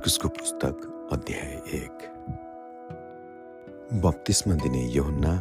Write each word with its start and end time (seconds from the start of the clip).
मर्कुसको 0.00 0.28
पुस्तक 0.28 1.08
अध्याय 1.12 1.50
एक। 1.76 2.02
बत्तिसमा 4.04 4.54
दिने 4.54 4.84
योहन्ना 4.92 5.32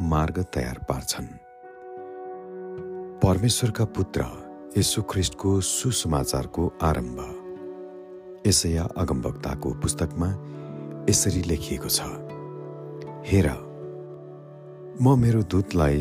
मार्ग 0.00 0.38
तयार 0.54 0.78
पार्छन्। 0.88 1.26
परमेश्वरका 3.18 3.84
पुत्र 3.96 4.26
यसु 4.78 5.02
ख्रिस्टको 5.02 5.60
सुसमाचारको 5.60 6.66
आरम्भ। 6.82 7.18
यसया 8.46 8.84
अगमवक्ताको 8.96 9.72
पुस्तकमा 9.82 10.28
यसरी 11.10 11.42
लेखिएको 11.42 11.88
छ। 11.88 11.98
हेर 13.26 13.50
म 15.02 15.18
मेरो 15.18 15.42
दूतलाई 15.50 16.00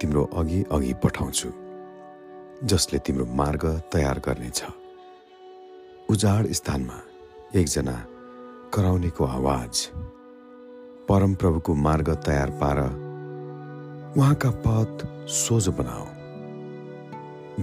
तिम्रो 0.00 0.24
अघि 0.36 0.62
अघि 0.72 0.92
पठाउँछु 1.04 1.48
जसले 2.66 2.98
तिम्रो 2.98 3.26
मार्ग 3.40 3.66
तयार 3.92 4.22
गर्नेछ। 4.26 4.62
उजाड 6.10 6.52
स्थानमा 6.52 7.00
एकजना 7.56 7.92
कराउनेको 8.74 9.24
आवाज 9.24 9.82
परमप्रभुको 11.08 11.74
मार्ग 11.74 12.08
तयार 12.26 12.50
पार 12.62 12.78
उहाँका 14.18 14.50
पथ 14.66 15.06
सोझो 15.30 15.72
बनाऊ 15.72 16.06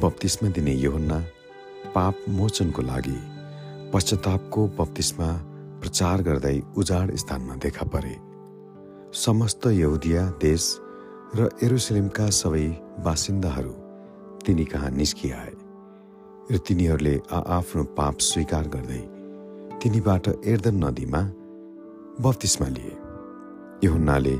बत्तिसमा 0.01 0.49
दिने 0.49 0.73
योहन्ना 0.75 1.19
पाप 1.95 2.23
मोचनको 2.37 2.81
लागि 2.81 3.17
पश्चातापको 3.93 4.67
बत्तिसमा 4.79 5.29
प्रचार 5.83 6.21
गर्दै 6.23 6.57
उजाड 6.77 7.15
स्थानमा 7.15 7.55
देखा 7.63 7.85
परे। 7.93 8.15
समस्त 9.19 9.67
यहुदिया 9.75 10.25
देश 10.41 10.73
र 11.35 11.49
एरुसलेमका 11.63 12.29
सबै 12.41 12.67
बासिन्दाहरू 13.05 13.73
तिनी 14.45 14.65
कहाँ 14.71 14.91
निस्किआए 14.99 15.53
र 16.51 16.67
तिनीहरूले 16.67 17.19
आआफ्नो 17.39 17.83
पाप 17.97 18.29
स्वीकार 18.31 18.67
गर्दै 18.75 19.03
तिनीबाट 19.81 20.27
एर्दन 20.45 20.75
नदीमा 20.83 21.19
बत्तिसमा 22.21 22.67
लिए। 22.69 22.93
यहुन्नाले 23.83 24.35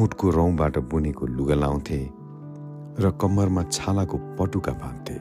उठको 0.00 0.26
रौँबाट 0.30 0.78
बुनेको 0.90 1.24
लुगा 1.36 1.54
लाउँथे 1.54 2.00
र 2.96 3.10
कम्मरमा 3.20 3.62
छालाको 3.68 4.16
पटुका 4.38 4.72
बाँध्थे 4.82 5.16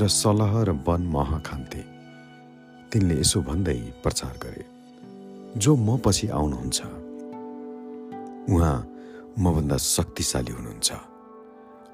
र 0.00 0.08
सलह 0.10 0.52
र 0.68 0.70
वन 0.86 1.02
मह 1.14 1.30
खान्थे। 1.46 1.82
तिनले 2.90 3.14
यसो 3.20 3.38
भन्दै 3.48 3.78
प्रचार 4.02 4.34
गरे 4.44 4.64
जो 5.60 5.76
म 5.76 5.96
पछि 6.00 6.26
आउनुहुन्छ 6.38 6.78
उहाँ 8.48 8.76
मभन्दा 9.38 9.76
शक्तिशाली 9.76 10.52
हुनुहुन्छ 10.52 10.88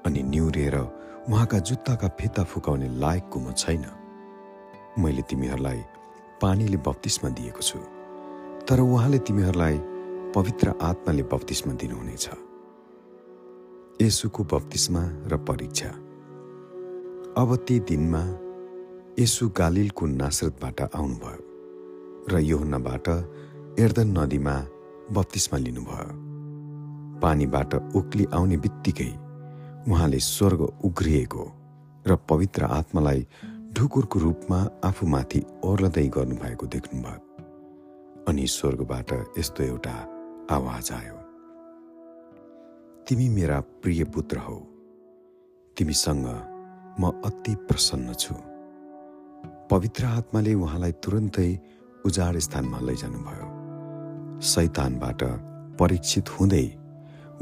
अनि 0.05 0.21
निहुरिएर 0.31 0.77
उहाँका 1.27 1.59
जुत्ताका 1.59 2.07
फित्ता 2.19 2.43
फुकाउने 2.47 2.87
लायकको 3.03 3.37
म 3.39 3.51
छैन। 3.53 3.85
मैले 5.03 5.21
तिमीहरूलाई 5.29 5.83
पानीले 6.45 6.77
बत्तिसमा 6.77 7.29
दिएको 7.33 7.61
छु। 7.61 7.79
तर 8.69 8.79
उहाँले 8.79 9.19
तिमीहरूलाई 9.25 9.77
पवित्र 10.35 10.73
आत्माले 10.81 11.23
बत्तिसमा 11.33 11.73
दिनुहुनेछ। 11.73 12.25
यसुको 14.01 14.43
बत्तिसमा 14.43 15.01
र 15.31 15.37
परीक्षा। 15.49 15.89
अब 17.41 17.49
ती 17.67 17.79
दिनमा 17.89 18.21
यसु 19.19 19.49
गालिलको 19.49 20.05
नासरतबाट 20.05 20.81
आउनुभयो 20.81 21.41
र 22.29 22.39
योहन्नाबाट 22.41 23.07
एर्दन 23.79 24.07
नदीमा 24.17 24.55
बत्तिसमा 25.11 25.57
लिनुभयो। 25.57 26.09
पानीबाट 27.21 27.71
उक्ली 27.95 28.25
आउने 28.33 28.57
बित्तिकै 28.57 29.11
उहाँले 29.89 30.19
स्वर्ग 30.19 30.61
उग्रिएको 30.83 31.43
र 32.07 32.15
पवित्र 32.29 32.63
आत्मालाई 32.79 33.21
ढुकुरको 33.75 34.19
रूपमा 34.19 34.69
आफूमाथि 34.83 35.45
ओर्लदै 35.63 36.07
गर्नुभएको 36.07 36.65
देख्नुभयो। 36.65 38.23
अनि 38.27 38.47
स्वर्गबाट 38.47 39.11
यस्तो 39.37 39.63
एउटा 39.63 39.95
आवाज 40.51 40.91
आयो। 40.91 41.17
तिमी 43.07 43.29
मेरा 43.29 43.59
प्रिय 43.59 44.03
पुत्र 44.03 44.37
हौ। 44.37 44.55
तिमीसँग 45.77 46.25
म 46.99 47.21
अति 47.25 47.55
प्रसन्न 47.55 48.13
छु। 48.13 48.35
पवित्र 49.71 50.05
आत्माले 50.05 50.53
उहाँलाई 50.53 50.91
तुरन्तै 50.91 51.59
उजाड 52.05 52.37
स्थानमा 52.37 52.79
लैजानुभयो। 52.79 53.47
सैतानबाट 54.41 55.23
परीक्षित 55.79 56.29
हुँदै 56.29 56.65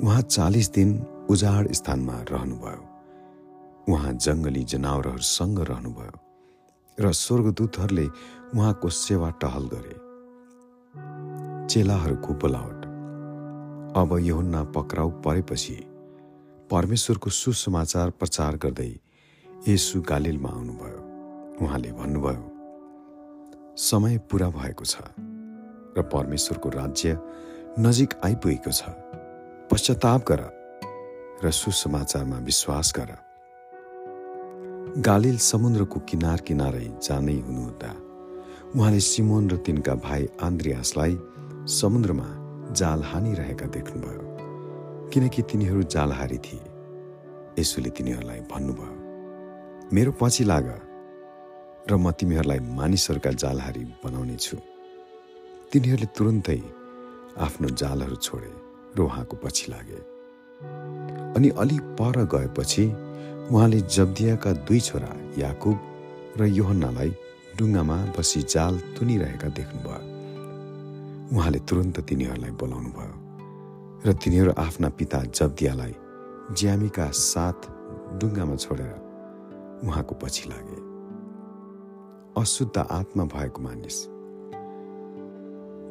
उहाँ 0.03 0.21
चालिस 0.21 0.71
दिन 0.71 1.05
उजाड 1.29 1.71
स्थानमा 1.71 2.21
रहनुभयो। 2.31 2.83
उहाँ 3.93 4.13
जङ्गली 4.13 4.63
जनावरहरूसँग 4.63 5.59
रहनुभयो। 5.59 6.22
र 6.99 7.11
स्वर्गदूतहरूले 7.11 8.07
उहाँको 8.55 8.89
सेवा 8.89 9.29
टहल 9.41 9.65
गरे। 9.73 9.95
चेलाहरूको 11.67 12.33
बोलावट। 12.33 12.81
अब 13.97 14.17
यहुन्ना 14.21 14.63
पक्राउ 14.63 15.09
परेपछि 15.21 15.75
परमेश्वरको 16.71 17.29
सुसमाचार 17.29 18.09
प्रचार 18.09 18.57
गर्दै 18.57 18.91
यसु 19.67 20.01
गालिलमा 20.01 20.49
आउनुभयो। 20.49 21.01
उहाँले 21.65 21.91
भन्नुभयो 21.91 22.45
समय 23.77 24.17
पुरा 24.31 24.49
भएको 24.49 24.85
छ 24.85 24.95
र 25.97 26.01
परमेश्वरको 26.13 26.69
राज्य 26.69 27.19
नजिक 27.79 28.13
आइपुगेको 28.25 28.71
छ। 28.71 28.81
पश्चाताप 29.71 30.21
गर 30.27 30.41
र 31.43 31.51
सुसमाचारमा 31.51 32.37
विश्वास 32.37 32.93
गर। 32.97 33.22
गालिल 34.97 35.37
समुद्रको 35.37 35.99
किनार 35.99 36.41
किनारै 36.41 36.85
जाँदै 37.01 37.33
हुनुहुँदा 37.33 37.91
उहाँले 38.75 38.99
सिमोन 38.99 39.49
र 39.49 39.57
तिनका 39.57 39.95
भाइ 39.95 40.27
आन्द्रियासलाई 40.41 41.17
समुद्रमा 41.67 42.27
जाल 42.73 43.01
हानिरहेका 43.03 43.65
देख्नुभयो 43.65 44.23
किनकि 45.09 45.41
तिनीहरू 45.41 45.83
जालहारी 45.83 46.37
थिए। 46.37 46.61
यसुले 47.59 47.89
तिनीहरूलाई 47.89 48.39
भन्नुभयो 48.39 49.89
मेरो 49.93 50.11
पछि 50.11 50.43
लाग 50.43 50.69
र 51.89 51.97
म 51.97 52.11
तिमीहरूलाई 52.11 52.59
मानिसहरूका 52.59 53.31
जालहारी 53.31 53.83
बनाउने 54.05 54.35
छु 54.35 54.57
तिनीहरूले 55.73 56.05
तुरन्तै 56.05 56.61
आफ्नो 57.37 57.69
जालहरू 57.81 58.15
छोडे 58.15 58.51
र 58.97 59.01
उहाँको 59.01 59.37
पछि 59.41 59.65
लागे 59.71 60.01
अनि 61.33 61.49
अलि 61.49 61.79
पर 61.97 62.25
गएपछि 62.25 63.12
उहाँले 63.51 63.79
जब्दियाका 63.95 64.51
दुई 64.63 64.79
छोरा 64.79 65.11
याकुब 65.37 65.77
र 66.39 66.45
योहन्नालाई 66.47 67.11
डुङ्गामा 67.57 67.97
बसी 68.15 68.41
जाल 68.47 68.73
तुनिरहेका 68.95 69.47
देख्नुभयो। 69.57 70.01
उहाँले 71.35 71.59
तुरन्त 71.67 71.97
तिनीहरूलाई 72.07 72.51
बोलाउनु 72.61 72.91
भयो 72.97 73.15
र 74.05 74.13
तिनीहरू 74.21 74.51
आफ्ना 74.57 74.89
पिता 74.97 75.19
जब्दियालाई 75.37 75.93
ज्यामीका 76.57 77.07
साथ 77.11 77.59
डुङ्गामा 78.19 78.55
छोडेर 78.55 78.93
उहाँको 79.87 80.13
पछि 80.23 80.43
लागे। 80.49 80.79
अशुद्ध 82.41 82.77
आत्मा 82.77 83.23
भएको 83.33 83.59
मानिस 83.61 83.97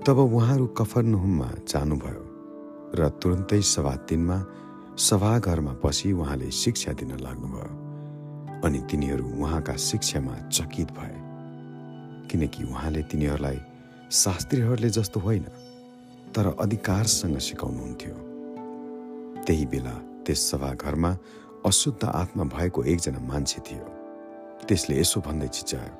तब 0.07 0.19
उहाँहरू 0.19 0.67
कफरनुहुममा 0.79 1.49
जानुभयो 1.69 2.25
र 2.99 3.01
तुरन्तै 3.21 3.61
सभा 3.61 3.95
तिनमा 4.09 4.39
सभाघरमा 4.99 5.73
पसी 5.73 6.13
उहाँले 6.13 6.51
शिक्षा 6.51 6.93
दिन 6.93 7.21
लाग्नुभयो 7.21 8.61
अनि 8.65 8.79
तिनीहरू 8.91 9.25
उहाँका 9.25 9.77
शिक्षामा 9.77 10.49
चकित 10.49 10.91
भए। 10.91 11.17
किनकि 12.29 12.65
उहाँले 12.65 13.03
तिनीहरूलाई 13.03 13.61
शास्त्रीहरूले 14.11 14.91
जस्तो 14.91 15.21
होइन 15.21 15.43
तर 16.35 16.57
अधिकारसँग 16.61 17.39
सिकाउनुहुन्थ्यो। 17.39 18.15
त्यही 19.43 19.67
बेला 19.67 20.23
त्यस 20.27 20.51
सभाघरमा 20.51 21.17
अशुद्ध 21.67 22.05
आत्मा 22.05 22.45
भएको 22.45 22.85
एकजना 22.85 23.19
मान्छे 23.19 23.61
थियो। 23.61 23.85
त्यसले 24.69 25.01
यसो 25.01 25.21
भन्दै 25.21 25.49
चिच्यायो 25.49 25.95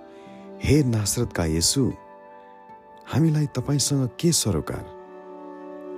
हे 0.63 0.83
नासरतका 0.83 1.45
यसु 1.45 1.93
हामीलाई 3.07 3.47
तपाईँसँग 3.47 4.09
के 4.21 4.33
सरोकार? 4.33 4.85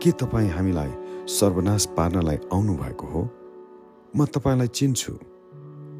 के 0.03 0.11
तपाईँ 0.11 0.51
हामीलाई 0.51 0.91
सर्वनाश 1.29 1.87
पार्नलाई 1.97 2.37
आउनु 2.53 2.75
भएको 2.77 3.07
हो। 3.07 3.23
म 4.17 4.25
तपाईँलाई 4.25 4.69
चिन्छु। 4.69 5.13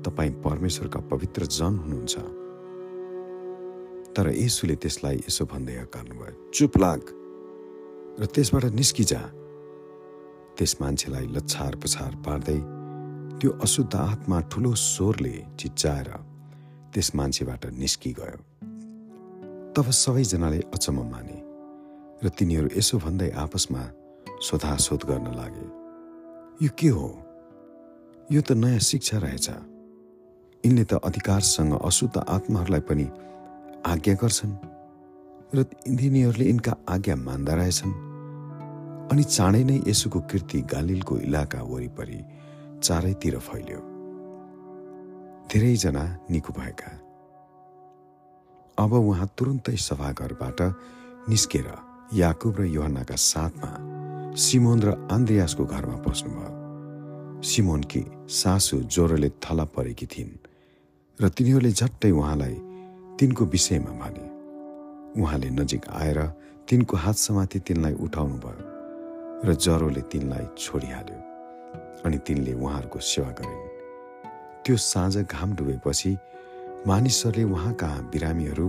तपाईँ 0.05 0.33
परमेश्वरका 0.45 1.01
पवित्र 1.11 1.47
जन 1.49 1.75
हुनुहुन्छ। 1.81 2.15
तर 4.15 4.27
यसुले 4.37 4.77
त्यसलाई 4.77 5.17
यसो 5.27 5.45
भन्दै 5.49 5.77
हकार्नुभयो 5.81 6.51
चुप 6.53 6.77
लाग 6.79 7.01
र 8.21 8.23
त्यसबाट 8.29 8.65
निस्किजा। 8.77 9.21
त्यस 10.57 10.73
मान्छेलाई 10.81 11.27
लच्छार 11.33 11.73
पछार 11.81 12.13
पार्दै 12.21 12.61
त्यो 13.41 13.51
अशुद्ध 13.65 13.95
आत्मा 13.97 14.41
ठुलो 14.53 14.73
स्वरले 14.77 15.35
चिच्चाएर 15.59 16.09
त्यस 16.93 17.09
मान्छेबाट 17.17 17.63
निस्किगयो। 17.75 18.39
तब 19.75 19.87
सबैजनाले 19.91 20.61
अचम्म 20.71 20.99
माने 21.11 21.39
र 22.23 22.29
तिनीहरू 22.29 22.69
यसो 22.77 22.99
भन्दै 22.99 23.31
आपसमा 23.35 23.83
सोधासोध 24.45 25.05
गर्न 25.09 25.27
लागे। 25.35 25.67
यो 26.65 26.71
के 26.79 26.89
हो? 26.89 27.09
यो 28.33 28.41
त 28.41 28.53
नयाँ 28.53 28.79
शिक्षा 28.79 29.19
रहेछ। 29.19 29.49
यिनले 30.65 30.85
त 30.85 30.93
अधिकारसँग 30.95 31.73
अशुद्ध 31.81 32.17
आत्माहरूलाई 32.29 32.81
पनि 32.81 33.07
आज्ञा 33.87 34.15
गर्छन् 34.15 34.55
र 35.55 35.63
तिनीहरूले 35.63 36.45
यिनका 36.45 36.73
आज्ञा 36.89 37.17
मान्दा 37.17 37.55
रहेछन् 37.55 37.93
अनि 39.13 39.23
चाँडै 39.23 39.65
नै 39.65 39.77
यसुको 39.89 40.21
कृति 40.21 40.61
गालिलको 40.73 41.15
इलाका 41.19 41.61
वरिपरि 41.63 42.21
चारैतिर 42.85 43.39
फैल्यो। 43.39 43.81
धेरैजना 45.49 46.05
निको 46.31 46.53
भएका। 46.53 46.91
अब 48.79 48.93
उहाँ 48.93 49.29
तुरुन्तै 49.39 49.77
सभाघरबाट 49.77 50.61
निस्केर 51.29 51.69
याकुब 52.15 52.61
र 52.61 52.65
योहन्नाका 52.65 53.17
साथमा 53.17 53.94
सिमोन 54.35 54.81
र 54.83 54.91
आन्द्रियासको 55.15 55.65
घरमा 55.65 55.97
पस्नुभयो 56.03 57.43
सिमोनकी 57.47 58.01
सासु 58.29 58.77
ज्वरोले 58.91 59.29
थला 59.39 59.65
परेकी 59.71 60.07
थिइन् 60.11 60.33
र 61.19 61.29
तिनीहरूले 61.31 61.71
झट्टै 61.71 62.11
उहाँलाई 62.11 62.57
तिनको 63.15 63.45
विषयमा 63.55 63.93
भने। 64.01 64.25
उहाँले 65.23 65.51
नजिक 65.51 65.87
आएर 65.87 66.19
तिनको 66.67 66.97
हात 66.97 67.17
समाति 67.17 67.59
तिनलाई 67.63 67.95
उठाउनु 67.95 68.39
भयो 68.43 69.47
र 69.47 69.55
ज्वरोले 69.55 70.03
तिनलाई 70.11 70.47
छोडिहाल्यो 70.59 71.21
अनि 72.03 72.19
तिनले 72.27 72.53
उहाँहरूको 72.59 72.99
सेवा 72.99 73.31
गरिन्। 73.39 73.63
त्यो 74.67 74.77
साँझ 74.83 75.17
घाम 75.31 75.55
डुबेपछि 75.55 76.13
मानिसहरूले 76.91 77.45
उहाँ 77.55 77.75
कहाँ 77.79 78.03
बिरामीहरू 78.11 78.67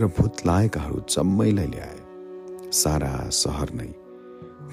र 0.00 0.02
भूत 0.16 0.46
लागेकाहरू 0.48 1.04
जम्मैलाई 1.12 1.68
ल्याए। 1.68 2.00
सारा 2.72 3.12
सहर 3.42 3.76
नै 3.76 3.92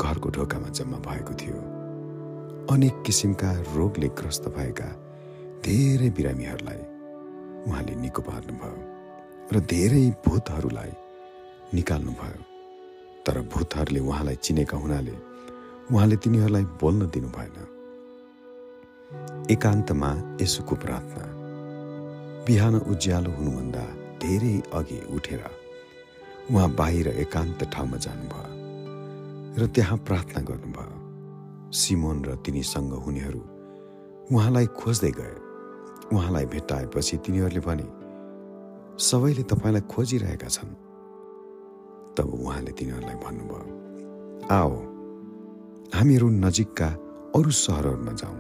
घरको 0.02 0.30
ढोकामा 0.36 0.70
जम्मा 0.78 0.98
भएको 1.08 1.34
थियो। 1.42 1.58
अनेक 2.74 2.96
किसिमका 3.06 3.52
रोगले 3.76 4.08
ग्रस्त 4.20 4.46
भएका 4.56 4.90
धेरै 5.66 6.10
बिरामीहरूलाई 6.18 6.82
उहाँले 7.68 7.94
निको 8.04 8.22
पार्नुभयो 8.22 8.82
र 9.54 9.60
धेरै 9.74 10.06
भूतहरूलाई 10.26 10.92
निकाल्नुभयो। 11.74 12.42
तर 13.26 13.36
भूतहरूले 13.52 14.00
उहाँलाई 14.00 14.38
चिनेका 14.46 14.78
हुनाले 14.78 15.16
उहाँले 15.92 16.16
तिनीहरूलाई 16.24 16.66
बोल्न 16.82 17.02
दिनु 17.14 17.30
भएन। 17.36 17.58
एकान्तमा 19.52 20.10
यसुको 20.42 20.76
प्रार्थना 20.84 21.26
बिहान 22.46 22.76
उज्यालो 22.92 23.32
हुनुभन्दा 23.38 23.84
धेरै 24.24 24.56
अघि 24.74 25.00
उठेर 25.16 25.44
उहाँ 26.52 26.70
बाहिर 26.80 27.08
एकान्त 27.24 27.60
ठाउँमा 27.74 27.98
जानुभयो। 27.98 28.53
र 29.58 29.68
त्यहाँ 29.68 29.98
प्रार्थना 29.98 30.42
गर्नुभयो। 30.42 31.72
सिमोन 31.72 32.26
र 32.26 32.36
तिनीसँग 32.36 32.94
हुनेहरू 32.94 33.42
उहाँलाई 34.32 34.66
खोज्दै 34.66 35.12
गए। 35.12 35.36
उहाँलाई 36.14 36.46
भेट्टाएपछि 36.46 37.18
तिनीहरूले 37.18 37.60
भने 37.60 37.88
सबैले 39.00 39.44
तपाईँलाई 39.44 39.82
खोजिरहेका 39.82 40.48
छन्। 40.48 40.74
तब 42.18 42.30
उहाँले 42.34 42.72
तिनीहरूलाई 42.72 43.16
भन्नुभयो 43.16 44.48
आओ 44.52 44.74
हामीहरू 45.96 46.30
नजिकका 46.30 46.90
अरू 47.36 47.52
सहरहरूमा 47.52 48.14
जाउँ 48.14 48.40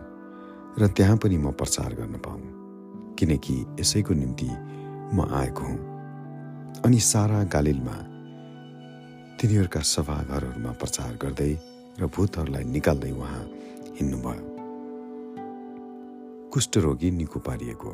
र 0.80 0.88
त्यहाँ 0.88 1.18
पनि 1.18 1.38
म 1.38 1.51
प्रचार 1.51 1.94
गर्न 1.94 2.15
पाऊँ 2.25 3.15
किनकि 3.19 3.56
यसैको 3.80 4.13
निम्ति 4.13 4.50
म 5.13 5.30
आएको 5.33 5.63
हुँ। 5.63 5.80
अनि 6.86 7.00
सारा 7.00 7.44
गालिलमा 7.44 7.95
तिनीहरूका 9.39 9.81
सभाघरहरूमा 9.94 10.71
प्रचार 10.81 11.13
गर्दै 11.21 11.53
र 12.00 12.01
भूतहरूलाई 12.07 12.63
निकाल्दै 12.63 13.12
उहाँ 13.12 13.44
हिँड्नुभयो। 13.97 14.45
कुष्ठरोगी 16.53 17.09
निको 17.12 17.39
पारिएको। 17.39 17.91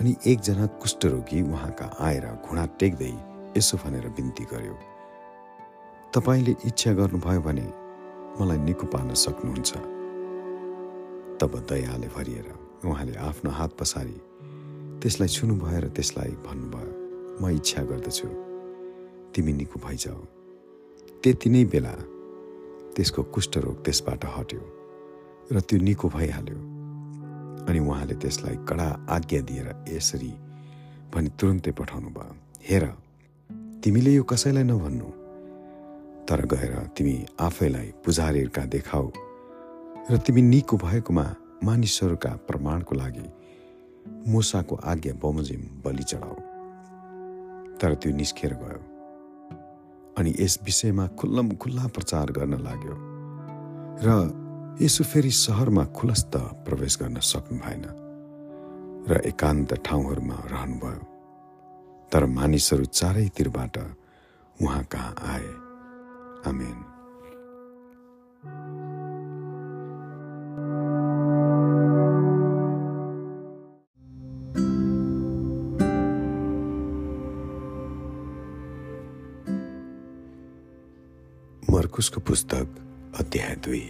अनि 0.00 0.12
एकजना 0.26 0.66
कुष्ठरोगी 0.82 1.38
उहाँका 1.42 1.86
आएर 2.00 2.26
घुँडा 2.46 2.64
टेक्दै 2.80 3.12
यसो 3.56 3.76
भनेर 3.84 4.06
बिन्ती 4.16 4.44
गर्यो। 4.52 4.76
तपाईँले 6.14 6.52
इच्छा 6.66 6.92
गर्नुभयो 6.92 7.40
भने 7.40 7.66
मलाई 8.40 8.58
निको 8.66 8.86
पार्न 8.86 9.14
सक्नुहुन्छ 9.14 9.72
तब 11.40 11.52
दयाले 11.68 12.08
भरिएर 12.14 12.48
उहाँले 12.88 13.14
आफ्नो 13.28 13.50
हात 13.50 13.72
पसारी 13.80 14.16
त्यसलाई 15.02 15.28
छुनुभयो 15.28 15.80
र 15.84 15.86
त्यसलाई 15.96 16.32
भन्नुभयो। 16.46 16.90
म 17.40 17.42
इच्छा 17.58 17.82
गर्दछु। 17.90 18.51
तिमी 19.34 19.52
निको 19.52 19.80
भइजाऊ। 19.80 20.20
त्यति 21.22 21.48
नै 21.50 21.64
बेला 21.72 21.94
त्यसको 22.94 23.22
कुष्ठरोग 23.34 23.76
त्यसबाट 23.84 24.24
हट्यो 24.36 24.62
र 25.52 25.60
त्यो 25.60 25.78
निको 25.80 26.08
भइहाल्यो 26.08 26.58
अनि 27.68 27.78
उहाँले 27.78 28.14
त्यसलाई 28.22 28.56
कडा 28.68 28.88
आज्ञा 29.16 29.40
दिएर 29.48 29.68
यसरी 29.88 30.32
भनी 31.14 31.28
तुरुन्तै 31.38 31.72
पठाउनु 31.78 32.10
भयो। 32.10 32.34
हेर 32.68 32.84
तिमीले 33.82 34.12
यो 34.14 34.22
कसैलाई 34.22 34.64
नभन्नु 34.64 35.08
तर 36.28 36.40
गएर 36.46 36.74
तिमी 36.96 37.16
आफैलाई 37.40 37.88
पुजारीहरूका 38.04 38.64
देखाऊ 38.74 39.08
र 40.10 40.16
तिमी 40.26 40.42
निको 40.42 40.76
भएकोमा 40.76 41.26
मानिसहरूका 41.64 42.30
प्रमाणको 42.48 42.94
लागि 42.94 43.26
मुसाको 44.32 44.74
आज्ञा 44.92 45.14
बमोजिम 45.22 45.62
बलि 45.84 46.04
चढाऊ। 46.10 46.36
तर 47.78 47.94
त्यो 47.94 48.10
निस्किएर 48.16 48.54
गयो। 48.54 48.91
अनि 50.18 50.34
यस 50.40 50.58
विषयमा 50.64 51.06
खुल्लम 51.06 51.50
खुल्ला 51.50 51.86
प्रचार 51.86 52.30
गर्न 52.30 52.54
लाग्यो। 52.54 52.96
र 54.04 54.42
यसो 54.82 55.04
फेरि 55.04 55.30
सहरमा 55.30 55.84
खुलस्त 55.84 56.36
प्रवेश 56.36 56.98
गर्न 57.02 57.20
सक्नु 57.20 57.58
भएन 57.58 57.84
र 59.08 59.20
एकान्त 59.26 59.74
ठाउँहरूमा 59.74 60.34
रहनुभयो। 60.34 61.06
तर 62.12 62.26
मानिसहरू 62.26 62.84
चारैतिरबाट 62.84 63.78
उहाँ 64.62 64.84
कहाँ 64.84 65.14
आए? 65.26 65.48
आमेन। 66.50 66.91
मर्कुसको 81.92 82.20
पुस्तक 82.20 82.68
अध्याय 83.20 83.56
दुई। 83.56 83.82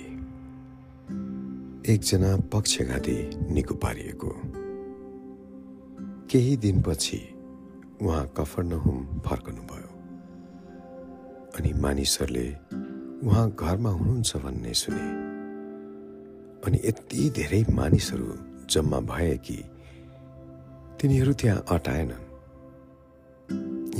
एकजना 1.94 2.37
पक्षघाती 2.37 3.31
निको 3.54 3.75
पारिएको। 3.75 4.28
केही 6.30 6.56
दिनपछि 6.56 7.35
उहाँ 8.02 8.32
कफर्नहुम 8.37 9.18
फर्कनुभयो। 9.18 9.90
अनि 11.59 11.73
मानिसहरूले 11.73 12.56
उहाँ 13.28 13.56
घरमा 13.61 13.90
हुनुहुन्छ 13.90 14.37
भन्ने 14.37 14.75
सुने। 14.75 15.06
अनि 16.66 16.80
यति 16.85 17.30
धेरै 17.30 17.64
मानिसहरू 17.71 18.35
जम्मा 18.71 19.00
भए 19.00 19.37
कि 19.37 19.64
तिनीहरू 21.00 21.32
त्यहाँ 21.32 21.64
अटाएनन्। 21.71 22.26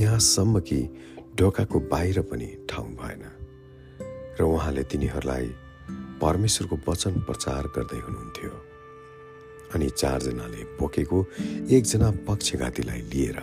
यहाँसम्म 0.00 0.61
कि 0.61 0.88
ढोकाको 1.37 1.80
बाहिर 1.80 2.21
पनि 2.23 2.66
ठाउँ 2.71 2.88
भएन। 2.88 3.41
र 4.39 4.43
उहाँले 4.43 4.83
तिनीहरूलाई 4.83 5.47
परमेश्वरको 6.23 6.77
वचन 6.89 7.21
प्रचार 7.27 7.67
गर्दै 7.77 7.99
हुनुहुन्थ्यो। 7.99 8.53
अनि 9.75 9.89
चारजनाले 9.91 10.62
बोकेको 10.79 11.19
एकजना 11.71 12.11
पक्षघातीलाई 12.29 13.01
लिएर 13.12 13.39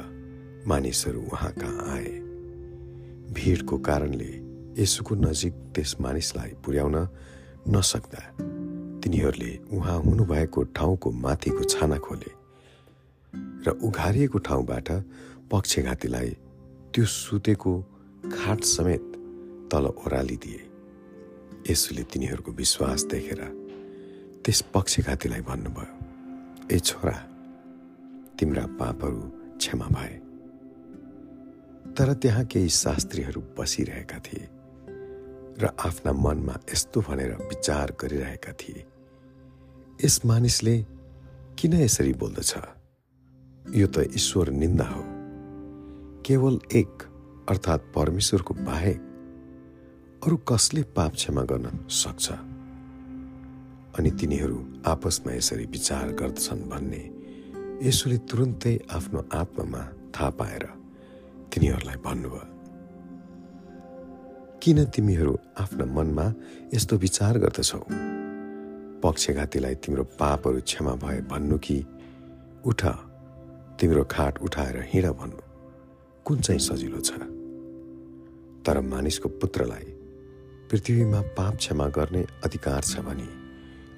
मानिसहरू 0.67 1.21
उहाँ 1.31 1.51
कहाँ 1.51 1.87
आए। 1.95 2.11
भिडको 3.33 3.77
कारणले 3.77 4.31
यसुको 4.81 5.15
नजिक 5.15 5.53
त्यस 5.75 5.95
मानिसलाई 6.01 6.51
पुर्याउन 6.65 6.95
नसक्दा 7.67 8.21
तिनीहरूले 9.01 9.51
उहाँ 9.73 9.97
हुनुभएको 9.99 10.63
ठाउँको 10.77 11.11
माथिको 11.25 11.63
छाना 11.63 11.97
खोले 11.97 12.31
र 13.65 13.77
उघारिएको 13.83 14.37
ठाउँबाट 14.47 14.89
पक्षघातीलाई 15.51 16.29
त्यो 16.93 17.05
सुतेको 17.05 17.71
खाट 18.33 18.63
समेत 18.63 19.05
तल 19.71 19.85
ओह्रालिदिए। 19.85 20.68
यसुले 21.69 22.03
तिनीहरूको 22.03 22.51
विश्वास 22.51 23.03
देखेर 23.03 23.41
त्यस 24.45 24.61
पक्षघातीलाई 24.73 25.41
भन्नुभयो 25.41 25.93
ए 26.71 26.79
छोरा 26.79 27.17
तिम्रा 28.39 28.65
पापहरू 28.79 29.21
क्षमा 29.57 29.85
भए। 29.85 30.15
तर 31.93 32.13
त्यहाँ 32.13 32.45
केही 32.45 32.69
शास्त्रीहरू 32.69 33.41
बसिरहेका 33.59 34.19
थिए 34.19 34.47
र 35.61 35.69
आफ्ना 35.79 36.13
मनमा 36.13 36.55
यस्तो 36.73 37.01
भनेर 37.01 37.31
विचार 37.35 37.93
गरिरहेका 38.01 38.51
थिए। 38.51 38.85
यस 40.05 40.21
मानिसले 40.25 40.85
किन 41.59 41.73
यसरी 41.73 42.13
बोल्दछ? 42.13 42.53
यो 43.75 43.87
त 43.87 43.99
ईश्वर 44.15 44.49
निन्दा 44.49 44.85
हो। 44.85 45.03
केवल 46.25 46.59
एक 46.73 47.03
अर्थात् 47.49 47.93
परमेश्वरको 47.95 48.53
बाहेक 48.53 49.08
अरू 50.19 50.37
कसले 50.37 50.83
पाप 50.83 51.13
क्षमा 51.13 51.41
गर्न 51.41 51.87
सक्छ? 51.89 52.31
अनि 53.99 54.11
तिनीहरू 54.11 54.57
आपसमा 54.85 55.33
यसरी 55.33 55.65
विचार 55.65 56.11
गर्दछन् 56.11 56.69
भन्ने 56.69 57.03
यसोले 57.87 58.17
तुरुन्तै 58.17 58.79
आफ्नो 58.91 59.19
आत्मामा 59.33 59.81
थाहा 60.15 60.29
पाएर 60.29 60.63
तिनीहरूलाई 61.53 61.95
भन्नुभयो 61.95 62.45
किन 64.61 64.85
तिमीहरू 64.85 65.37
आफ्ना 65.57 65.85
मनमा 65.85 66.25
यस्तो 66.73 66.97
विचार 66.97 67.37
गर्दछौ? 67.37 67.79
पक्षघातीलाई 69.03 69.75
तिम्रो 69.75 70.03
पापहरू 70.03 70.61
क्षमा 70.61 70.93
भए 70.93 71.21
भन्नु 71.21 71.57
कि? 71.57 71.85
उठ 72.65 72.85
तिम्रो 73.79 74.03
खाट 74.03 74.41
उठाएर 74.41 74.77
हिँड 74.93 75.05
भन्नु। 75.05 75.41
कुन 76.25 76.39
चाहिँ 76.39 76.59
सजिलो 76.59 76.99
छ? 76.99 77.11
तर 78.65 78.81
मानिसको 78.81 79.29
पुत्रलाई 79.29 79.95
पृथ्वीमा 80.69 81.21
पाप 81.37 81.55
क्षमा 81.57 81.87
गर्ने 81.97 82.21
अधिकार 82.45 82.81
छ 82.81 83.01
भने 83.01 83.27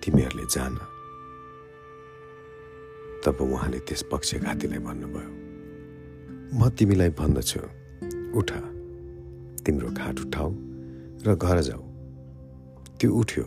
तिमीहरूले 0.03 0.45
जान। 0.49 0.75
तब 3.23 3.37
उहाँले 3.41 3.79
त्यस 3.87 4.01
पक्षघातीलाई 4.11 4.79
भन्नुभयो 4.79 5.29
म 6.55 6.69
तिमीलाई 6.71 7.09
भन्दछु। 7.19 7.59
उठ 8.39 8.49
तिम्रो 9.65 9.89
खाट 9.99 10.19
उठाऊ 10.25 10.49
र 11.25 11.35
घर 11.35 11.57
जाऊ। 11.61 11.83
त्यो 12.99 13.09
उठ्यो 13.11 13.45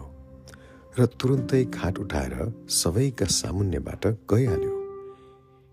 र 0.98 1.06
तुरुन्तै 1.18 1.64
खाट 1.74 1.98
उठाएर 1.98 2.34
सबैका 2.70 3.26
सामुन्यबाट 3.26 4.04
गइहाल्यो। 4.30 4.74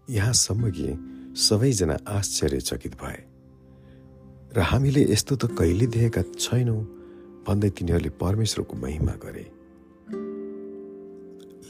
यहाँसम्म 0.08 0.64
कि 0.72 0.88
सबैजना 1.36 1.96
आश्चर्यचकित 2.08 2.94
भए। 2.96 3.20
र 4.56 4.60
हामीले 4.72 5.02
यस्तो 5.12 5.36
त 5.36 5.44
कहिले 5.60 5.86
देखेका 5.88 6.22
छैनौँ। 6.40 7.01
भन्दै 7.48 7.70
तिनीहरूले 7.70 8.10
परमेश्वरको 8.22 8.76
महिमा 8.78 9.14
गरे। 9.24 9.46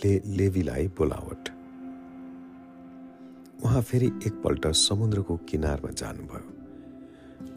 ले 0.01 0.13
लेवीलाई 0.37 0.87
बोलावट। 0.97 1.43
उहाँ 3.63 3.81
फेरि 3.81 4.07
एकपल्ट 4.27 4.67
समुद्रको 4.77 5.37
किनारमा 5.49 5.91
जानुभयो 5.91 6.47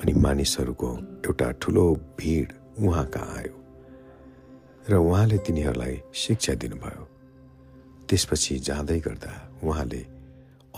अनि 0.01 0.13
मानिसहरूको 0.21 0.89
एउटा 1.27 1.51
ठुलो 1.63 1.85
भिड 2.19 2.49
उहाँ 2.79 3.07
कहाँ 3.15 3.37
आयो 3.39 3.57
र 4.91 4.93
उहाँले 5.01 5.39
तिनीहरूलाई 5.47 5.95
शिक्षा 6.15 6.55
दिनुभयो। 6.55 7.05
त्यसपछि 8.09 8.55
जाँदै 8.69 8.99
गर्दा 9.01 9.33
उहाँले 9.65 10.03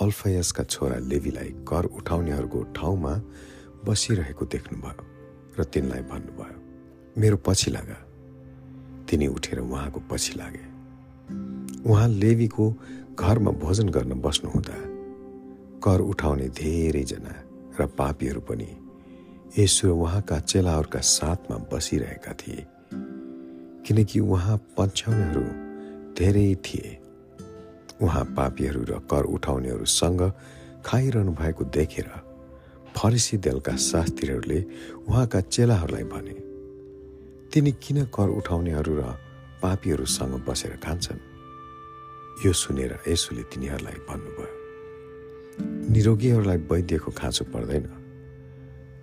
अल्फयसका 0.00 0.62
छोरा 0.64 0.98
लेवीलाई 1.10 1.50
कर 1.68 1.84
उठाउनेहरूको 1.98 2.60
ठाउँमा 2.76 3.12
बसिरहेको 3.84 4.44
देख्नुभयो 4.54 5.02
र 5.58 5.64
तिनलाई 5.64 6.02
भन्नुभयो 6.12 6.55
मेरो 7.18 7.36
पछि 7.36 7.70
लाग। 7.70 7.96
तिनी 9.08 9.26
उठेर 9.26 9.58
उहाँको 9.58 10.00
पछि 10.10 10.34
लागे। 10.38 10.64
उहाँ 11.90 12.08
लेवीको 12.08 12.74
घरमा 13.18 13.50
भोजन 13.50 13.88
गर्न 13.88 14.20
बस्नुहुँदा 14.20 14.76
कर 15.80 16.00
उठाउने 16.00 16.48
धेरैजना 16.48 17.34
र 17.80 17.86
पापीहरू 17.86 18.40
पनि 18.40 18.68
यसो 19.58 19.96
उहाँका 19.96 20.38
चेलाहरूका 20.40 21.00
साथमा 21.00 21.56
बसिरहेका 21.72 22.32
थिए। 22.32 22.66
किनकि 23.86 24.20
उहाँ 24.20 24.56
पछ्याउनेहरू 24.78 25.44
धेरै 26.14 26.54
थिए। 26.54 26.98
उहाँ 28.02 28.24
पापीहरू 28.24 28.82
र 28.82 28.98
कर 29.10 29.24
उठाउनेहरूसँग 29.24 30.32
खाइरहनु 30.84 31.32
भएको 31.32 31.64
देखेर 31.64 32.10
फरिसी 32.96 33.36
दलका 33.36 33.76
शास्त्रीहरूले 33.76 34.64
उहाँका 35.08 35.40
चेलाहरूलाई 35.40 36.04
भने 36.04 36.45
तिनी 37.56 37.72
किन 37.72 38.04
कर 38.04 38.28
उठाउनेहरू 38.28 38.94
र 39.00 39.02
पापीहरूसँग 39.62 40.44
बसेर 40.44 40.76
खान्छन्? 40.76 41.20
यो 42.44 42.52
सुनेर 42.52 43.00
यसुले 43.08 43.42
तिनीहरूलाई 43.42 43.96
भन्नुभयो 44.08 44.48
निरोगीहरूलाई 45.88 46.56
वैद्यको 46.56 47.10
खाँचो 47.10 47.44
पर्दैन 47.44 47.84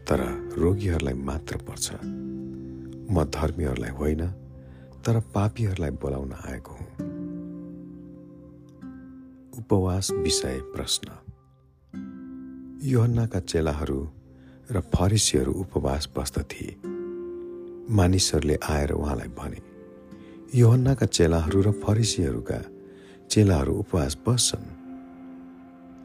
तर 0.05 0.19
रोगीहरूलाई 0.57 1.13
मात्र 1.13 1.57
पर्छ। 1.57 1.87
म 3.09 3.23
धर्मीहरूलाई 3.25 3.89
होइन 3.89 4.21
तर 5.01 5.19
पापीहरूलाई 5.33 5.89
बोलाउन 5.89 6.33
आएको 6.33 6.73
हुँ। 6.77 6.87
उपवास 9.57 10.11
विषय 10.11 10.61
प्रश्न। 10.61 11.07
योहन्नाका 12.83 13.39
चेलाहरू 13.39 14.09
र 14.71 14.79
फरिसीहरू 14.79 15.51
उपवास 15.51 16.09
बस्दथे। 16.17 16.92
मानिसहरूले 17.93 18.57
आएर 18.69 18.91
उहाँलाई 18.91 19.27
भने 19.27 19.59
योहन्नाका 20.55 21.05
चेलाहरू 21.05 21.61
र 21.61 21.71
फरिसीहरूका 21.71 22.59
चेलाहरू 23.29 23.73
उपवास 23.73 24.17
बस्छन्। 24.27 24.65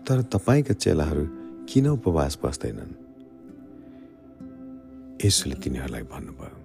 तर 0.05 0.23
तपाईँका 0.23 0.75
चेलाहरू 0.75 1.25
किन 1.65 1.87
उपवास 1.89 2.39
बस्दैनन्? 2.45 2.93
यसुले 5.25 5.55
तिनीहरूलाई 5.55 6.03
भन्नुभयो 6.03 6.57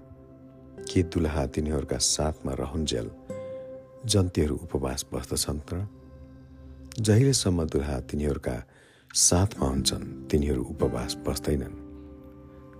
के 0.83 1.03
दुलहा 1.03 1.45
तिनीहरूका 1.45 1.97
साथमा 1.97 2.53
रहन्जेल 2.53 3.07
जन्तीहरू 4.05 4.55
उपवास 4.55 5.05
बस्दछन् 5.13 5.59
त? 5.59 5.87
जहिलेसम्म 6.99 7.59
दुलहा 7.63 7.99
तिनीहरूका 7.99 8.55
साथमा 9.13 9.67
हुन्छन् 9.67 10.27
तिनीहरू 10.27 10.63
उपवास 10.63 11.11
बस्दैनन्। 11.27 11.75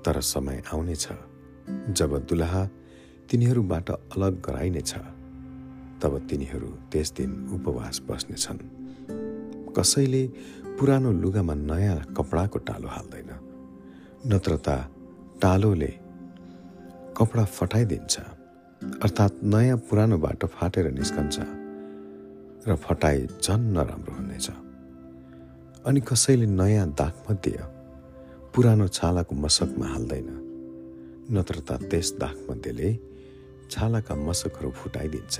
तर 0.03 0.21
समय 0.21 0.63
आउनेछ। 0.73 1.07
जब 1.67 2.11
दुलहा 2.29 2.63
तिनीहरूबाट 3.29 3.89
अलग 3.89 4.41
गराइनेछ 4.41 4.93
तब 6.01 6.13
तिनीहरू 6.29 6.69
त्यस 6.91 7.11
दिन 7.17 7.31
उपवास 7.55 8.01
बस्नेछन्। 8.09 8.59
कसैले 9.77 10.23
पुरानो 10.77 11.11
लुगामा 11.11 11.53
नयाँ 11.53 11.97
कपडाको 12.17 12.59
टालो 12.67 12.87
हाल्दैन 12.87 13.29
नत्र 14.27 14.53
त 14.65 14.67
टालोले 15.41 15.91
कपडा 17.17 17.43
फटाइदिन्छ 17.45 18.15
अर्थात् 19.03 19.43
नयाँ 19.43 19.77
पुरानो 19.89 20.17
बाटो 20.17 20.47
फाटेर 20.47 20.91
निस्कन्छ 20.91 21.37
र 22.67 22.75
फटाइ 22.75 23.17
झन् 23.43 23.71
नराम्रो 23.73 24.13
हुनेछ। 24.15 24.47
अनि 25.85 25.99
कसैले 26.01 26.45
नयाँ 26.45 26.87
दागमध्ये 26.99 27.59
पुरानो 28.55 28.87
छालाको 28.87 29.33
मसकमा 29.35 29.87
हाल्दैन 29.87 30.42
नत्र 31.31 31.59
त 31.59 31.71
त्यस 31.71 32.13
दागमध्येले 32.19 32.99
छालाका 33.71 34.15
मसकहरू 34.15 34.71
फुटाइदिन्छ 34.71 35.39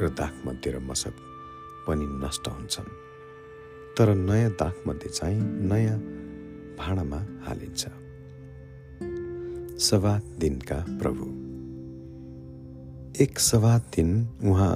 र 0.00 0.08
दागमध्ये 0.08 0.72
र 0.72 0.78
मसक 0.78 1.14
पनि 1.86 2.06
नष्ट 2.06 2.48
हुन्छन्। 2.48 2.90
तर 3.98 4.14
नयाँ 4.14 4.50
दागमध्ये 4.50 5.10
चाहिँ 5.10 5.40
नयाँ 5.40 5.98
भाँडामा 6.78 7.20
हालिन्छ। 7.46 7.82
सवा 9.78 10.18
दिनका 10.38 10.84
प्रभु। 10.98 11.24
एक 13.22 13.38
सवा 13.38 13.78
दिन 13.78 14.10
उहाँ 14.42 14.74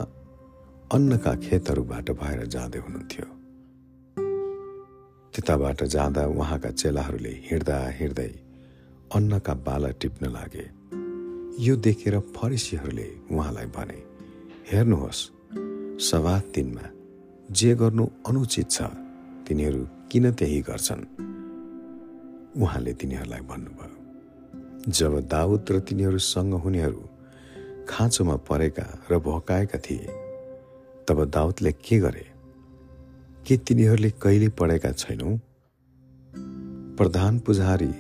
अन्नका 0.93 1.35
खेतहरूबाट 1.35 2.11
भएर 2.11 2.47
जाँदै 2.47 2.79
हुनुहुन्थ्यो। 2.79 3.27
त्यताबाट 5.35 5.83
जाँदा 5.85 6.27
उहाँका 6.27 6.71
चेलाहरूले 6.71 7.33
हिँड्दा 7.51 7.89
हिँड्दै 7.89 8.48
अन्नका 9.15 9.55
बाला 9.55 9.91
टिप्न 10.01 10.27
लागे। 10.27 10.65
यो 11.65 11.77
देखेर 11.77 12.19
फरिसीहरूले 12.37 13.09
उहाँलाई 13.33 13.67
भने 13.67 13.99
हेर्नुहोस् 14.73 15.23
सवा 16.01 16.39
दिनमा 16.55 16.87
जे 17.51 17.75
गर्नु 17.75 18.07
अनुचित 18.29 18.71
छ 18.71 18.83
तिनीहरू 19.49 19.83
किन 20.11 20.33
त्यही 20.33 20.61
गर्छन्? 20.61 21.03
उहाँले 22.63 22.93
तिनीहरूलाई 22.93 23.41
भन्नुभयो 23.41 23.97
जब 24.89 25.13
दाउद 25.29 25.65
र 25.71 25.81
तिनीहरूसँग 25.81 26.55
हुनेहरू 26.55 27.03
खाँचोमा 27.89 28.37
परेका 28.49 28.87
र 29.11 29.19
भोकाएका 29.19 29.79
थिए 29.79 30.07
तब 31.09 31.25
दाउदले 31.25 31.73
के 31.73 31.99
गरे? 31.99 32.27
के 33.47 33.57
तिनीहरूले 33.57 34.11
कहिले 34.23 34.49
पढेका 34.49 34.93
छैनौ? 34.93 35.31
प्रधान 36.99 37.39
पुजारी 37.39 37.93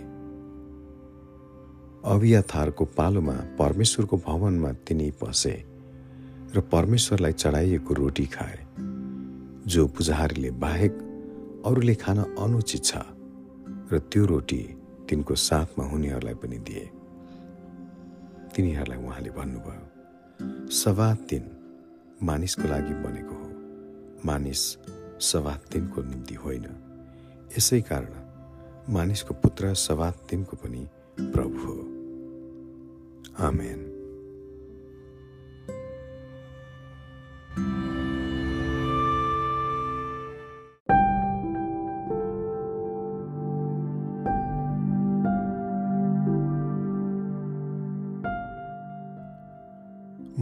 अभियाथारको 2.05 2.85
पालोमा 2.85 3.33
परमेश्वरको 3.33 4.17
भवनमा 4.17 4.73
तिनी 4.73 5.11
पसे 5.11 5.64
र 6.55 6.61
परमेश्वरलाई 6.61 7.33
चढाइएको 7.33 7.95
रोटी 7.95 8.26
खाए 8.26 8.59
जो 9.67 9.87
पुजारीले 9.87 10.50
बाहेक 10.50 10.93
अरूले 11.67 11.95
खान 11.95 12.19
अनुचित 12.19 12.85
छ 12.85 12.97
र 13.93 13.99
त्यो 14.12 14.26
रोटी 14.26 14.76
तिनको 15.09 15.35
साथमा 15.35 15.85
हुनेहरूलाई 15.85 16.35
पनि 16.35 16.59
दिए। 16.59 16.90
तिनीहरूलाई 18.57 18.99
उहाँले 18.99 19.31
भन्नुभयो 19.31 20.69
सवा 20.71 21.14
दिन 21.14 21.50
मानिसको 22.23 22.62
लागि 22.62 22.95
बनेको 22.95 23.35
हो। 23.35 23.49
मानिस 24.25 24.76
सवा 25.21 25.59
दिनको 25.73 26.02
निम्ति 26.02 26.35
होइन। 26.35 26.67
यसै 27.59 27.81
कारण 27.81 28.12
मानिसको 28.93 29.35
पुत्र 29.35 29.75
सवा 29.75 30.11
दिनको 30.11 30.57
पनि 30.57 30.88
प्रभु 31.21 31.73
आमेन 33.45 33.85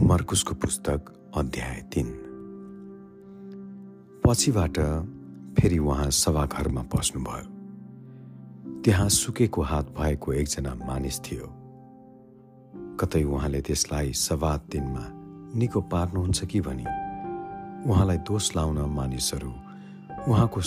मर्कुसको 0.07 0.53
पुस्तक 0.53 1.13
अध्याय 1.35 1.81
तिन। 1.93 2.13
पछिबाट 4.25 4.79
फेरि 5.59 5.77
उहाँ 5.77 6.09
सभाघरमा 6.09 6.81
पस्नुभयो 6.81 7.56
त्यहाँ 8.87 9.09
सुकेको 9.09 9.61
हात 9.61 9.85
भएको 9.99 10.33
एकजना 10.33 10.73
मानिस 10.87 11.19
थियो। 11.19 11.47
कतै 12.99 13.23
उहाँले 13.23 13.61
त्यसलाई 13.61 14.13
सभा 14.13 14.57
दिनमा 14.71 15.03
निको 15.59 15.81
पार्नुहुन्छ 15.81 16.45
कि 16.45 16.61
भनी 16.61 16.85
उहाँलाई 17.91 18.17
दोष 18.17 18.55
लाउन 18.55 18.77
मानिसहरू 18.77 19.51
उहाँको 20.27 20.61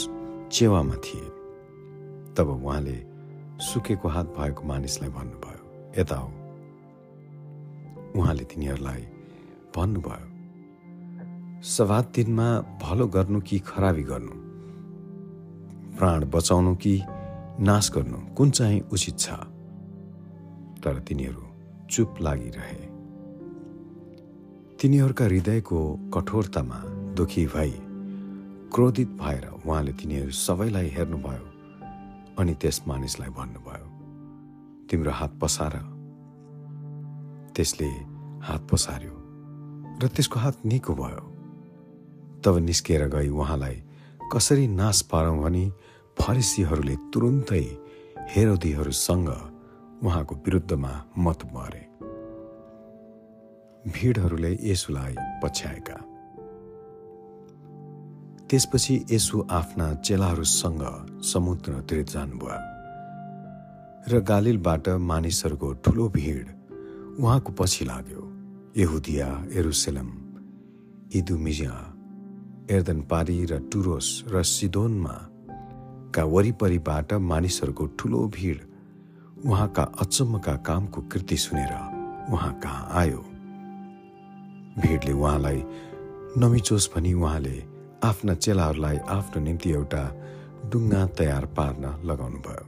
चेवामा 0.53 0.95
थिए। 0.95 1.27
तब 2.37 2.49
उहाँले 2.65 2.97
सुकेको 3.61 4.09
हात 4.09 4.27
भएको 4.27 4.63
मानिसलाई 4.65 5.11
भन्नुभयो 5.11 5.63
यता 6.01 6.17
हो 6.17 6.29
उहाँले 8.21 8.45
तिनीहरूलाई 8.45 9.03
भन्नुभयो 9.77 11.63
सभा 11.63 12.01
दिनमा 12.01 12.49
भलो 12.83 13.07
गर्नु 13.07 13.41
कि 13.41 13.59
खराबी 13.59 14.03
गर्नु? 14.03 14.35
प्राण 15.97 16.25
बचाउनु 16.25 16.75
कि 16.77 17.03
नाश 17.61 17.91
गर्नु 17.93 18.19
कुन 18.35 18.51
चाहिँ 18.51 18.81
उचित 18.93 19.19
छ? 19.19 19.29
तर 20.81 20.99
तिनीहरू 21.09 21.43
चुप 21.91 22.15
लागिरहे। 22.21 22.81
तिनीहरूका 24.81 25.25
हृदयको 25.25 25.81
कठोरतामा 26.15 26.79
दुखी 27.15 27.45
भई 27.47 27.73
क्रोधित 28.73 29.09
भएर 29.21 29.45
उहाँले 29.67 29.93
तिनीहरू 29.93 30.31
सबैलाई 30.31 30.89
हेर्नुभयो 30.89 31.45
अनि 32.41 32.55
त्यस 32.55 32.81
मानिसलाई 32.89 33.29
भन्नुभयो 33.29 33.87
तिम्रो 34.89 35.11
हात 35.11 35.39
पसार। 35.43 35.77
त्यसले 37.57 37.91
हात 38.41 38.69
पसार्यो 38.73 39.15
र 40.01 40.09
त्यसको 40.09 40.41
हात 40.41 40.57
निको 40.65 40.95
भयो। 40.95 41.25
तब 42.41 42.57
निस्किएर 42.65 43.09
गई 43.09 43.29
उहाँलाई 43.29 43.77
कसरी 44.33 44.67
नाश 44.69 45.03
पारौँ 45.13 45.39
भनी 45.43 45.65
फरिसीहरूले 46.17 46.97
तुरुन्तै 47.13 47.65
हेरोदीहरूसँग 48.33 49.29
उहाँको 50.05 50.35
विरुद्धमा 50.45 50.93
मत 51.19 51.41
मरे। 51.55 51.85
भिडहरूले 53.85 54.53
यसुलाई 54.63 55.15
पछ्याएका। 55.43 55.99
त्यसपछि 58.51 58.95
यसु 59.11 59.37
आफ्ना 59.51 59.87
चेलाहरूसँग 60.07 60.83
समुद्रतिर 61.23 62.03
जानुभयो 62.05 62.59
र 64.11 64.21
गालिलबाट 64.21 64.89
मानिसहरूको 65.11 65.69
ठुलो 65.85 66.09
भिड 66.09 66.47
उहाँको 67.21 67.51
पछि 67.53 67.85
लाग्यो। 67.85 68.23
यहुदिया 68.77 69.29
एरुसेलम 69.53 70.11
इदुमिजा 71.15 71.75
एर्दनपारी 72.71 73.39
र 73.45 73.53
टुरोस 73.73 74.09
र 74.33 74.43
सिदोनमा 74.43 75.15
का 76.15 76.25
वरिपरिबाट 76.25 77.13
मानिसहरूको 77.31 77.87
ठुलो 77.99 78.21
भिड 78.37 78.59
उहाँका 79.47 79.83
अचम्मका 80.03 80.55
कामको 80.67 81.01
कृति 81.13 81.37
सुनेर 81.37 81.73
उहाँ 82.33 82.53
कहाँ 82.63 82.89
आयो? 83.01 83.21
भिडले 84.79 85.13
उहाँलाई 85.13 85.63
नमिचोस् 86.39 86.91
भनी 86.95 87.13
उहाँले 87.15 87.57
आफ्ना 88.05 88.35
चेलाहरूलाई 88.35 88.97
आफ्नो 89.17 89.43
निम्ति 89.43 89.71
एउटा 89.71 90.03
डुङ्गा 90.71 91.07
तयार 91.19 91.47
पार्न 91.57 91.85
लगाउनु 92.09 92.39
भयो 92.47 92.65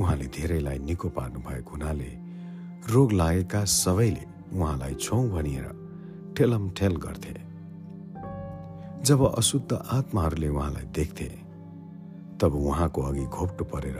उहाँले 0.00 0.26
धेरैलाई 0.36 0.78
निको 0.88 1.08
पार्नु 1.18 1.40
भएको 1.48 1.70
हुनाले 1.70 2.10
रोग 2.92 3.12
लागेका 3.12 3.64
सबैले 3.64 4.24
उहाँलाई 4.56 4.94
छौँ 4.94 5.28
भनिएर 5.30 5.66
ठेलम 6.36 6.70
ठेल 6.78 6.94
गर्थे। 7.04 7.34
जब 9.06 9.20
अशुद्ध 9.38 9.72
आत्माहरूले 9.72 10.48
उहाँलाई 10.48 10.86
देख्थे 10.96 11.49
तब 12.40 12.54
उहाँको 12.54 13.02
अघि 13.02 13.24
घोप्टो 13.24 13.64
परेर 13.64 13.98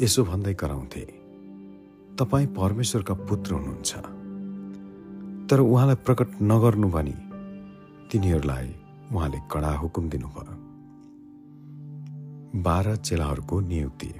यसो 0.00 0.24
भन्दै 0.24 0.54
कराउँथे 0.54 1.00
तपाईँ 2.18 2.46
परमेश्वरका 2.46 3.14
पुत्र 3.14 3.54
हुनुहुन्छ। 3.54 3.92
तर 5.50 5.60
उहाँलाई 5.60 5.94
प्रकट 5.94 6.28
नगर्नु 6.42 6.88
भनी 6.88 7.16
तिनीहरूलाई 8.12 8.74
उहाँले 9.12 9.38
कडा 9.50 9.72
हुकुम 9.72 10.08
दिनुभयो। 10.08 10.54
बाह्र 12.62 12.96
चेलाहरूको 12.96 13.60
नियुक्ति। 13.60 14.10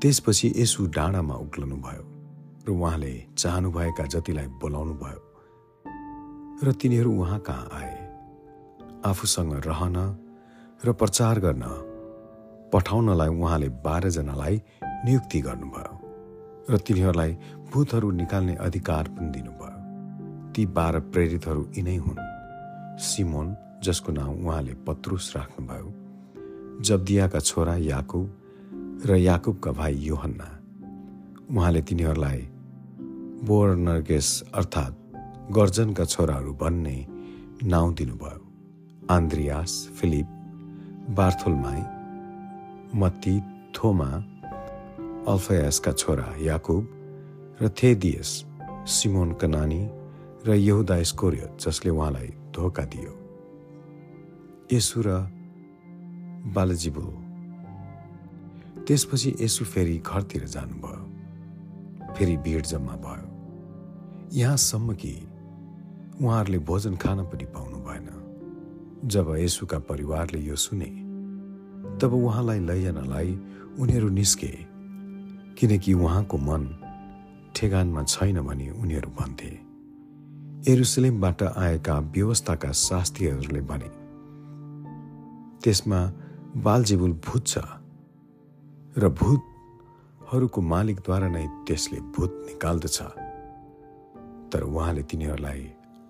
त्यसपछि 0.00 0.52
यसु 0.56 0.86
डाँडामा 0.86 1.34
उक्लनु 1.34 1.76
भयो 1.76 2.04
र 2.66 2.70
उहाँले 2.70 3.12
चाहनुभएका 3.38 4.04
जतिलाई 4.04 4.46
बोलाउनु 4.46 4.94
भयो 4.94 5.20
र 6.64 6.72
तिनीहरू 6.72 7.10
उहाँ 7.20 7.38
कहाँ 7.38 7.68
आए? 7.72 7.94
आफूसँग 9.06 9.52
रहन 9.66 9.96
र 10.84 10.92
प्रचार 10.92 11.38
गर्न 11.40 11.64
पठाउनलाई 12.72 13.28
उहाँले 13.28 13.68
बाह्रजनालाई 13.84 14.56
नियुक्ति 15.04 15.40
गर्नुभयो 15.40 15.92
र 16.70 16.78
तिनीहरूलाई 16.78 17.32
भूतहरू 17.72 18.10
निकाल्ने 18.10 18.54
अधिकार 18.56 19.08
पनि 19.08 19.28
दिनुभयो। 19.30 19.76
ती 20.54 20.66
बाह्र 20.66 21.00
प्रेरितहरू 21.12 21.62
यिनै 21.76 21.96
हुन्। 21.96 22.18
सिमोन 22.98 23.56
जसको 23.84 24.12
नाउँ 24.12 24.36
उहाँले 24.44 24.74
पत्रुस 24.86 25.32
राख्नुभयो 25.36 25.88
जब्दियाका 26.80 27.40
छोरा 27.40 27.76
याकुब 27.76 28.26
र 29.04 29.16
याकुबका 29.18 29.72
भाइ 29.72 29.94
योहन्ना। 30.08 30.48
उहाँले 31.52 31.82
तिनीहरूलाई 31.82 32.40
बोर्नर्गेस 33.44 34.28
अर्थात् 34.54 34.96
गर्जनका 35.52 36.04
छोराहरू 36.04 36.52
भन्ने 36.54 36.98
नाउँ 37.68 37.94
दिनुभयो। 37.94 38.40
आन्द्रियास 39.10 39.72
फिलिप 40.00 40.39
बार्थोलमाई 41.10 41.82
मत्ती 42.98 43.40
थोमा 43.74 44.10
अल्फयासका 45.32 45.92
छोरा 45.92 46.34
याकुब 46.40 46.84
र 47.62 47.68
थेदियस 47.68 48.30
सिमोनका 48.86 49.46
नानी 49.46 49.80
र 50.46 50.54
यहुदा 50.54 51.02
स्कोरियत 51.02 51.56
जसले 51.60 51.90
उहाँलाई 51.90 52.28
धोका 52.54 52.84
दियो। 52.84 53.12
यसु 54.72 55.02
र 55.06 55.08
बालजिबुल 56.54 57.10
त्यसपछि 58.84 59.34
यसु 59.40 59.64
फेरि 59.64 59.96
घरतिर 60.06 60.44
जानुभयो। 60.44 61.02
फेरि 62.14 62.36
भिड 62.36 62.62
जम्मा 62.62 62.94
भयो। 62.96 63.26
यहाँसम्म 64.32 64.94
कि 64.94 65.12
उहाँहरूले 66.22 66.58
भोजन 66.58 66.96
खान 66.96 67.18
पनि 67.24 67.44
पाउनु 67.44 67.69
जब 69.04 69.34
यसुका 69.38 69.78
परिवारले 69.78 70.40
यो 70.40 70.56
सुने 70.56 70.90
तब 71.98 72.12
उहाँलाई 72.14 72.60
लैजानलाई 72.60 73.30
उनीहरू 73.78 74.08
निस्के 74.08 74.52
किनकि 75.58 75.92
उहाँको 75.94 76.36
मन 76.38 76.62
ठेगानमा 77.56 78.02
छैन 78.04 78.40
भनी 78.40 78.68
उनीहरू 78.70 79.10
भन्थे। 79.10 79.50
एरुसलेमबाट 80.72 81.42
आएका 81.42 81.98
व्यवस्थाका 82.14 82.70
शास्त्रीहरूले 82.72 83.60
भने 83.60 83.90
त्यसमा 85.62 86.00
बालजीबुल 86.56 87.12
भूत 87.26 87.46
छ 87.46 87.58
र 88.98 89.08
भूतहरूको 89.20 90.60
मालिकद्वारा 90.60 91.28
नै 91.28 91.46
त्यसले 91.66 92.00
भूत 92.14 92.32
निकाल्दछ। 92.46 92.98
तर 94.52 94.62
उहाँले 94.62 95.02
तिनीहरूलाई 95.02 95.62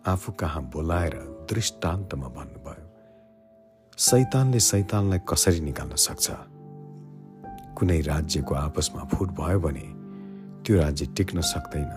आफू 0.06 0.32
कहाँ 0.32 0.62
बोलाएर 0.74 1.14
दृष्टान्तमा 1.50 2.28
भन्नुभयो। 2.28 2.79
सैतानले 4.00 4.60
सैतानलाई 4.60 5.18
कसरी 5.28 5.60
निकाल्न 5.60 5.94
सक्छ? 5.94 6.30
कुनै 7.76 8.00
राज्यको 8.00 8.54
आपसमा 8.54 9.04
फुट 9.04 9.28
भयो 9.28 9.60
भने 9.60 9.86
त्यो 10.64 10.80
राज्य 10.80 11.06
टिक्न 11.06 11.40
सक्दैन। 11.40 11.90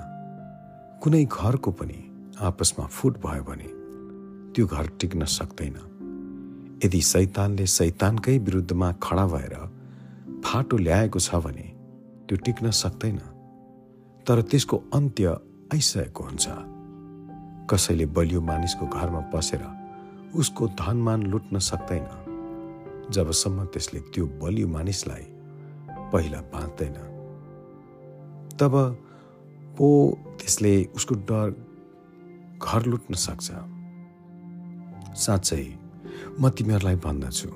कुनै 1.04 1.26
घरको 1.26 1.72
पनि 1.72 2.00
आपसमा 2.42 2.86
फुट 2.86 3.18
भयो 3.24 3.44
भने 3.44 3.70
त्यो 4.52 4.68
घर 4.68 4.88
टिक्न 5.00 5.26
सक्दैन। 5.26 5.78
यदि 6.84 7.02
सैतानले 7.02 7.66
सैतानकै 7.66 8.38
विरुद्धमा 8.38 8.92
खडा 8.92 9.26
भएर 9.28 9.56
फाटो 10.46 10.78
ल्याएको 10.78 11.20
छ 11.20 11.36
भने 11.36 11.68
त्यो 12.28 12.38
टिक्न 12.38 12.72
सक्दैन। 12.72 13.18
तर 14.28 14.42
त्यसको 14.42 14.84
अन्त्य 14.94 15.28
आइसकेको 15.74 16.24
हुन्छ। 16.24 16.48
कसैले 17.72 18.06
बलियो 18.06 18.42
मानिसको 18.42 18.88
घरमा 18.88 19.20
पसेर 19.20 19.83
उसको 20.36 20.68
धनमान 20.68 21.24
लुट्न 21.24 21.60
सक्दैन। 21.60 22.08
जबसम्म 23.12 23.66
त्यसले 23.66 24.00
त्यो 24.00 24.26
बलियो 24.26 24.68
मानिसलाई 24.68 25.26
पहिला 26.14 26.42
बाँच्दैन। 26.42 26.94
तब 28.60 28.74
पो 29.78 29.88
त्यसले 30.40 30.86
उसको 30.96 31.16
डर 31.16 31.48
घर 32.64 32.86
लुट्न 32.86 33.14
सक्छ? 33.14 33.52
साँच्चै 35.16 35.76
म 36.40 36.50
तिमीहरूलाई 36.50 36.96
भन्दछु। 36.96 37.50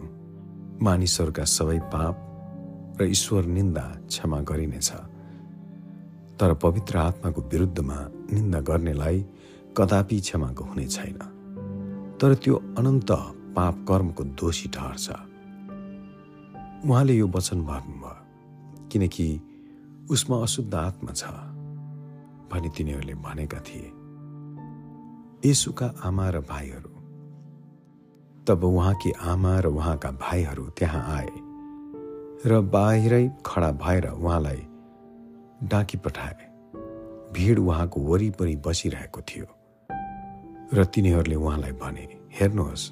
मानिसहरूका 0.81 1.43
सबै 1.43 1.79
पाप 1.79 2.15
र 3.01 3.05
ईश्वर 3.05 3.45
निन्दा 3.45 3.81
क्षमा 3.81 4.41
गरिनेछ। 4.41 4.91
तर 6.39 6.53
पवित्र 6.53 6.97
आत्माको 6.97 7.41
विरुद्धमा 7.41 7.97
निन्दा 8.33 8.59
गर्नेलाई 8.59 9.25
कदापि 9.77 10.19
क्षमाको 10.19 10.63
हुने 10.63 10.87
छैन। 10.87 11.36
तर 12.21 12.33
त्यो 12.35 12.55
अनन्त 12.77 13.11
पाप 13.55 13.75
कर्मको 13.87 14.23
दोषी 14.39 14.69
ठहर्छ 14.69 15.07
उहाँले 16.85 17.13
यो 17.13 17.27
वचन 17.27 17.61
भन्नुभयो 17.61 18.87
किनकि 18.91 19.27
उसमा 20.11 20.37
अशुद्ध 20.41 20.73
आत्मा 20.75 21.11
छ 21.11 21.23
भनी 22.51 22.69
तिनीहरूले 22.69 23.15
भनेका 23.25 23.59
थिए। 23.59 23.91
यसुका 25.45 25.87
आमा 26.03 26.29
र 26.29 26.39
भाइहरू 26.49 26.91
तब 28.47 28.63
उहाँकी 28.63 29.11
आमा 29.11 29.59
र 29.59 29.65
उहाँका 29.67 30.11
भाइहरू 30.11 30.65
त्यहाँ 30.77 31.03
आए 31.17 31.31
र 32.45 32.61
बाहिरै 32.73 33.25
खडा 33.45 33.71
भएर 33.83 34.05
उहाँलाई 34.09 34.61
डाकी 35.63 35.97
पठाए। 35.97 36.45
भिड 37.33 37.59
उहाँको 37.59 38.01
वरिपरि 38.01 38.55
बसिरहेको 38.65 39.21
थियो। 39.21 39.47
र 40.73 40.85
तिनीहरूले 40.85 41.35
उहाँलाई 41.35 41.71
भने 41.71 42.07
हेर्नुहोस् 42.31 42.91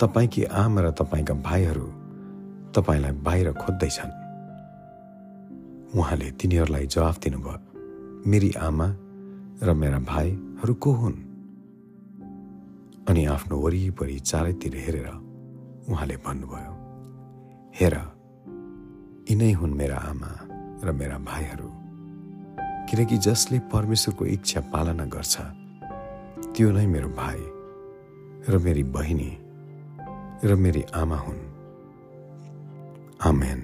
तपाईँकी 0.00 0.44
आमा 0.44 0.80
र 0.80 0.90
तपाईँका 0.90 1.34
भाइहरू 1.34 1.86
तपाईँलाई 2.74 3.12
बाहिर 3.12 3.52
खोज्दैछन्। 3.52 4.12
उहाँले 5.98 6.30
तिनीहरूलाई 6.30 6.86
जवाफ 6.86 7.18
दिनुभयो 7.18 7.58
मेरी 8.26 8.50
आमा 8.52 8.88
र 9.62 9.74
मेरा 9.74 9.98
भाइहरू 9.98 10.74
को 10.74 10.90
हुन्? 10.92 11.16
अनि 13.08 13.24
आफ्नो 13.24 13.56
वरिपरि 13.58 14.18
चारैतिर 14.18 14.76
हेरेर 14.76 15.08
उहाँले 15.88 16.16
भन्नुभयो 16.16 16.72
हेर 17.74 17.94
यिनै 19.30 19.52
हुन् 19.52 19.74
मेरा 19.74 19.96
आमा 19.96 20.30
र 20.84 20.92
मेरा 20.92 21.18
भाइहरू। 21.18 21.68
किनकि 22.88 23.18
जसले 23.18 23.58
परमेश्वरको 23.58 24.26
इच्छा 24.26 24.60
पालना 24.60 25.04
गर्छ 25.04 25.36
त्यो 26.58 26.70
नै 26.70 26.86
मेरो 26.86 27.08
भाइ 27.08 27.38
र 28.50 28.58
मेरी 28.58 28.82
बहिनी 28.94 29.30
र 30.44 30.54
मेरी 30.54 30.82
आमा 30.94 31.16
हुन् 31.16 31.42
आमेन 33.20 33.60